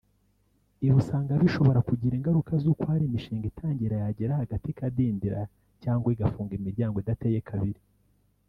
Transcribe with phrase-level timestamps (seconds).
[0.83, 5.39] Ibi usanga bishobora kugira ingaruka z’uko hari imishinga itangira yagera hagati ikadindira
[5.83, 7.79] cyangwa igafunga imiryango idateye kabiri